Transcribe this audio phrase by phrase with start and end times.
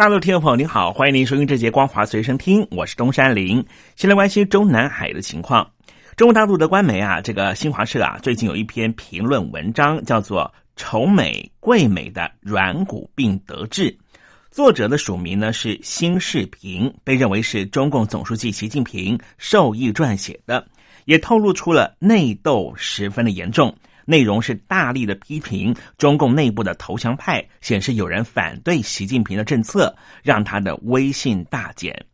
[0.00, 3.62] 大陆听众朋友您好，欢迎您收听这节《光华随身听》，我是东山林。
[3.96, 5.70] 先来关心中南海的情况。
[6.16, 13.92] 中国大陆的官媒啊，这个新华社啊，最近有一篇评论文章，叫做《丑美贵美的软骨病得治》。
[14.50, 20.66] 作者的署名呢是新世平，被认为是中共总书记习近平授意撰写的，
[21.04, 23.76] 也透露出了内斗十分的严重。
[24.10, 32.06] 内容是大力的批评中共内部的投降派，显示有人反对习近平的政策，让他的威信大减。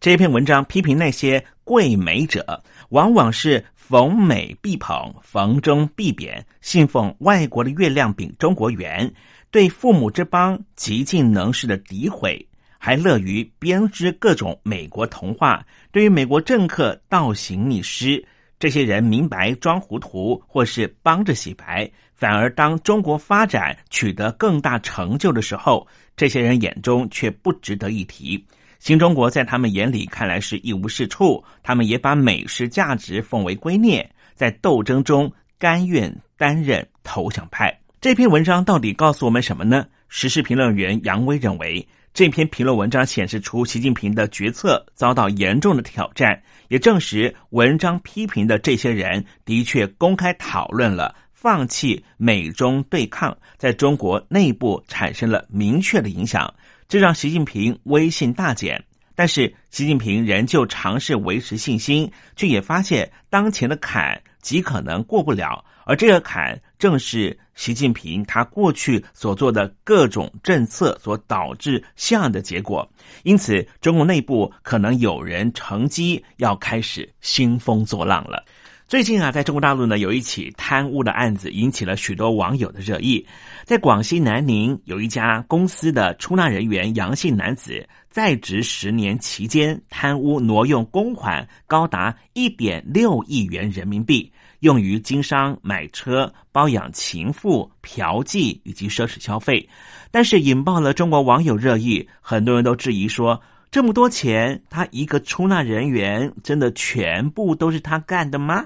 [0.00, 9.12] 这篇文章批评那些贵美者，往往是逢美必捧，逢中必贬，信奉外国的月亮比中国圆。
[9.50, 18.26] 对父母之邦极尽能事的诋毁，还乐于编织各种美国童话，对于美国政客倒行逆施。
[18.62, 25.84] 这些人明白装糊涂，或是帮着洗白，反而当中国发展取得更大成就的时候，
[26.16, 28.46] 这些人眼中却不值得一提。
[28.78, 37.76] 新中国在他们眼里看来是一无是处，他们也把美式价值奉为圭臬，在斗争中甘愿担任投降派。
[38.00, 39.86] 这篇文章到底告诉我们什么呢？
[40.08, 56.52] 时事评论员杨威认为，这篇评论文章显示出习近平的决策遭到严重的挑战，也证实文章批评的这些人的确公开讨论了放弃美中对抗，在中国内部产生了明确的影响，
[56.86, 58.84] 这让习近平威信大减。
[59.14, 65.64] 但是，习近平仍旧尝试维持信心，却也发现当前的坎极可能过不了。
[65.84, 72.88] 而这个坎正是习近平他过去所做的各种政策所导致下的结果，
[73.24, 78.44] 因此中国内部可能有人乘机要开始兴风作浪了。
[78.88, 83.26] 最近啊，在中国大陆呢，有一起贪污的案子引起了许多网友的热议。
[83.64, 94.30] 在广西南宁有一家公司的出纳人员杨姓男子，在职十年期间贪污挪用公款高达一点六亿元人民币。
[94.62, 99.68] 用于经商、买车、包养情妇、嫖妓以及奢侈消费，
[100.12, 102.08] 但是引爆了中国网友热议。
[102.20, 103.42] 很多人都质疑说，
[103.72, 108.64] 这么多钱，他一个出纳人员真的全部都是他干的吗？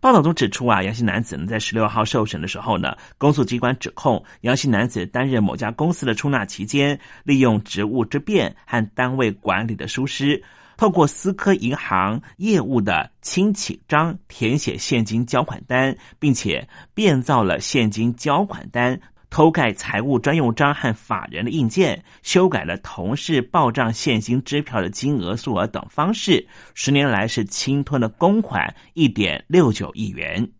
[0.00, 10.42] 报道中指出啊，杨姓男子呢在十六号受审的时候呢，公诉机关指控杨姓男子担任某家公司的出纳期间，利用职务之便和单位管理的疏失。
[10.80, 18.98] 透过思科银行业务的清启章填写现金交款单，并且变造了现金交款单，
[19.28, 30.50] 偷盖财务专用章和法人的印鉴，修改了同事报账现金支票的金额、数额等方式，十年来是侵吞了公款一点六九亿元。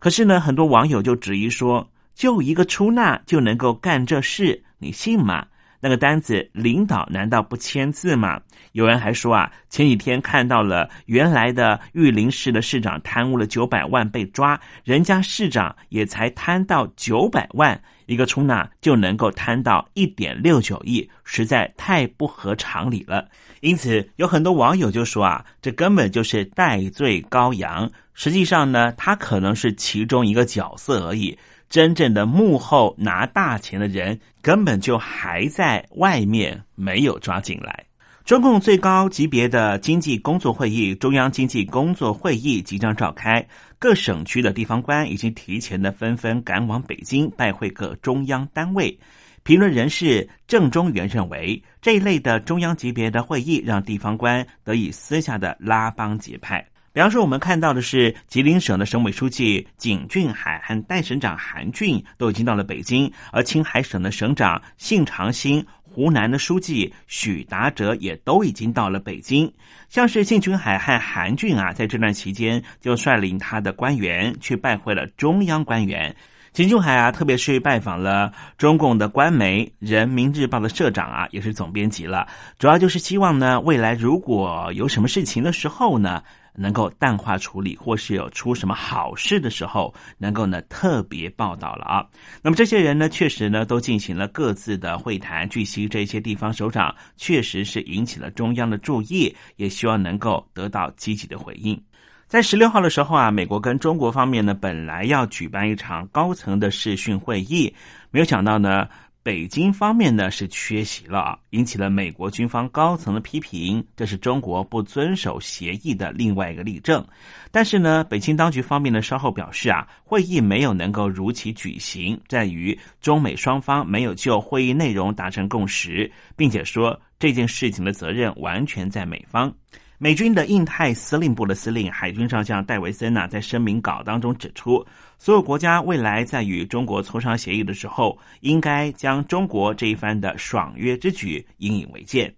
[0.00, 5.46] 可是呢，很多网友就质疑说，就一个出纳就能够干这事，你信吗？
[5.84, 8.40] 那个单子，领导难道不签字吗？
[8.70, 23.28] 有人还说啊，前几天看到了原来的玉林市的市长贪污了九百万被抓，人家市长也才贪到九百万，一个出纳就能够贪到一点六九亿，实在太不合常理了。
[23.60, 27.90] 因此，有很多网友就说啊，这根本就是戴罪羔羊。
[28.14, 31.36] 实际上呢，他可能是其中一个角色而已。
[31.72, 37.86] 真正的幕后拿大钱的人，根本就还在外面，没有抓进来。
[38.26, 43.42] 中共最高级别的经济工作会议——中央经济工作会议即将召开，
[43.78, 48.98] 各省区的地方官已经提前的纷纷赶往北京拜会各中央单位。
[49.42, 56.62] 评论人士郑中元认为，这一类的中央级别的会议，让地方官得以私下的拉帮结派。
[56.94, 69.50] 比方说，我们看到的是吉林省的省委书记景俊海和代省长韩俊都已经到了北京，而青海省的省长信长兴、湖南的书记许达哲也都已经到了北京。
[69.88, 76.14] 像是信俊海和韩俊啊，在这段期间就率领他的官员去拜会了中央官员。
[76.52, 82.28] 秦俊海啊，特别是拜访了中共的官媒《人民日报》的社长啊，也是总编辑了，
[82.58, 86.22] 主要就是希望呢，未来如果有什么事情的时候呢。
[86.54, 92.06] 能够淡化处理，或是有出什么好事的时候，能够呢特别报道了啊。
[92.42, 95.48] 那么这些人呢，确实呢都进行了各自的会谈。
[95.48, 101.80] 据悉，这些地方首长确实是引起了中央的注意，也希望能够得到积极的回应。
[102.26, 107.74] 在十六号的时候啊，美国跟中国方面呢本来要举办一场高层的视讯会议，
[108.10, 108.88] 没有想到呢。
[109.24, 117.06] 北京方面呢是缺席了，引起了美国军方高层的批评，这是中国不遵守协议的另外一个例证。
[117.52, 129.54] 但是呢，北京当局方面呢稍后表示啊，会议没有能够如期举行，在于中美双方没有就会议内容达成共识，并且说这件事情的责任完全在美方。
[130.02, 134.84] 美军的印太司令部的司令海军上将戴维森呢，在声明稿当中指出，
[135.16, 142.34] 所有国家未来在与中国磋商协议的时候，应该将中国这一番的爽约之举引以为戒。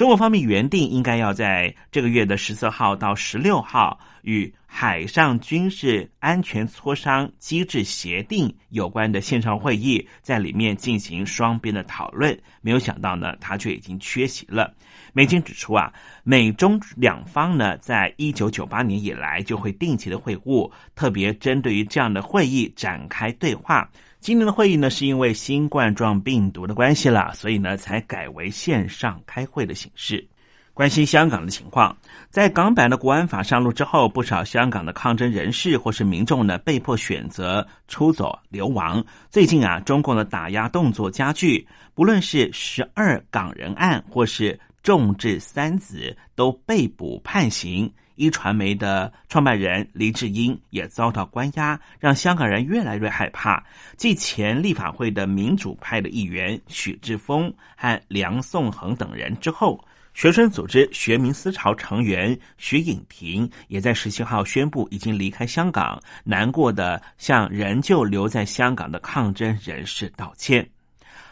[0.00, 14.74] 中国方面原定应该要在这个月的十四号到十六号与海上军事安全磋商机制协定有关的线上会议，在里面进行双边的讨论，没有想到呢，他却已经缺席了。
[15.12, 15.92] 美军指出啊，
[16.24, 23.90] 美中两方呢，在一九九八年以来就会定期的会晤，特别针对于这样的会议展开对话。
[24.20, 30.28] 今年的会议呢，是因为新冠状病毒的关系了，所以呢，才改为线上开会的形式。
[30.74, 31.96] 关心香港的情况，
[32.28, 39.02] 在港版的国安法上路之后，不少香港的抗争人士或是民众呢，被迫选择出走流亡。
[39.30, 47.90] 最近啊，中共的打压动作加剧，不论是十二港人案，或是众志三子都被捕判刑，
[48.20, 53.64] 一传媒的创办人黎智英也遭到关押，让香港人越来越害怕。
[53.96, 59.82] 继前立法会的民主派的议员许志峰和梁颂恒等人之后，
[60.12, 70.68] 学生组织学民思潮成员徐颖婷也在十七号宣布已经离开香港，难过的向仍旧留在香港的抗争人士道歉。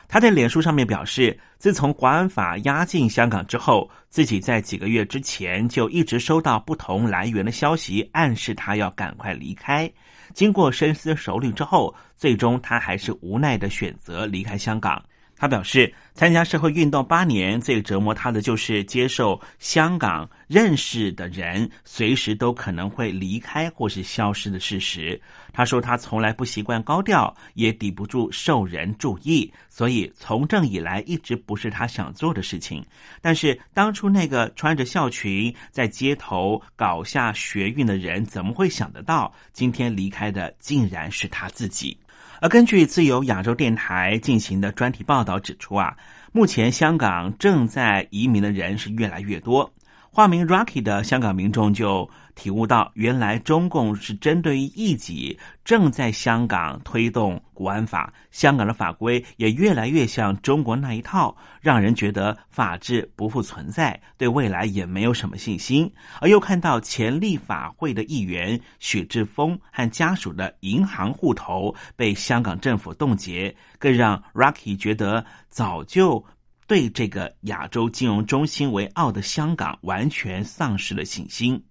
[0.08, 9.90] 他在脸书上面表示，自从国安法压进香港之后，自己在几个月之前就一直收到不同来源的消息，暗示他要赶快离开。
[10.32, 15.02] 经过深思熟虑之后，最终他还是无奈的选择离开香港。
[15.38, 25.20] 他表示，参加社会运动八年，最折磨他的就是接受香港认识的人随时都可能会离开或是消失的事实。
[25.52, 32.84] 他说，他从来不习惯高调，也抵不住受人注意，所以从政以来一直不是他想做的事情。
[33.23, 41.96] 但是当初那个穿着校裙在街头搞下学运的人，怎么会想得到今天离开的竟然是他自己？
[42.40, 45.96] 而根据自由亚洲电台进行的专题报道指出啊，
[46.32, 49.73] 目前香港正在移民的人是越来越多。
[50.10, 65.93] 化名 Rocky 的香港民众就体悟到，原来中共是针对于异己，正在香港推动国安法，香港的法规也越来越像中国那一套，让人觉得法治不复存在，对未来也没有什么信心。
[66.20, 76.25] 而又看到前立法会的议员许志峰和家属的银行户头被香港政府冻结，更让 Rocky 觉得早就。
[76.69, 81.65] 对这个亚洲金融中心为傲的香港完全丧失了信心，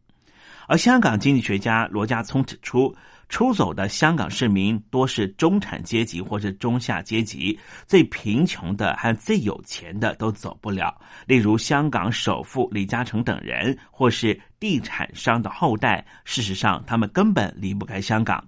[0.68, 2.96] 而香港经济学家罗家聪指出，
[3.30, 11.00] 出走的香港市民多是中产阶级或是中下阶级，最贫穷的和最有钱的都走不了。
[11.28, 18.44] 例如，香港首富李嘉诚等人，或是地产商的后代，事实上他们根本离不开香港。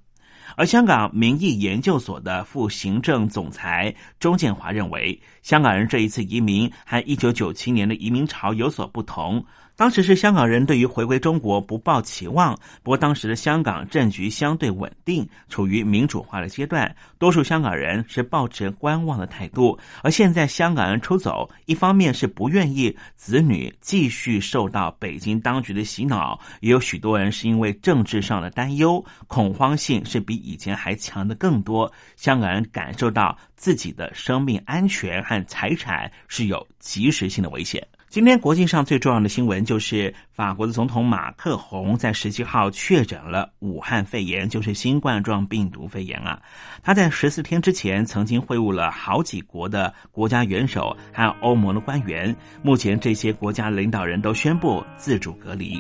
[0.56, 9.44] 而香港民意研究所的副行政总裁钟建华认为，香港人这一次移民和一九九七年的移民潮有所不同。
[9.76, 12.54] 当时是香港人对于回归中国不抱期望，
[12.84, 19.80] 不过当时的香港政局相对稳定，处于民主化的阶段，多数香港人是抱持观望的态度。
[20.04, 31.92] 而现在香港人出走，一方面是不愿意子女继续受到北京当局的洗脑，也有许多人是因为政治上的担忧，恐慌性是比以前还强的更多。
[32.16, 37.86] 香港人感受到自己的生命安全和财产是有及时性的危险。
[38.10, 46.42] 今天国际上最重要的新闻就是法国的总统马克宏在十七号确诊了武汉肺炎，就是新冠状病毒肺炎啊。
[46.82, 55.80] 他在十四天之前曾经会晤了好几国的国家元首还有欧盟的官员，目前这些国家领导人都宣布自主隔离。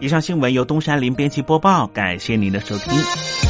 [0.00, 3.49] 以上新闻由东山林编辑播报，感谢您的收听。